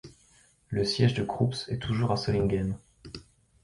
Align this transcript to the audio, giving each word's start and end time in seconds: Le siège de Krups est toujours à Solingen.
Le 0.69 0.83
siège 0.83 1.13
de 1.13 1.21
Krups 1.23 1.67
est 1.69 1.77
toujours 1.77 2.11
à 2.11 2.17
Solingen. 2.17 2.75